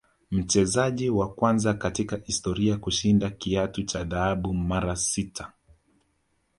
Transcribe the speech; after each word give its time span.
Mchezaji 0.31 1.09
wa 1.09 1.33
kwanza 1.33 1.73
katika 1.73 2.17
historia 2.17 2.77
kushinda 2.77 3.29
kiatu 3.29 3.83
cha 3.83 4.03
dhahabu 4.03 4.53
mara 4.53 4.95
sita 4.95 5.53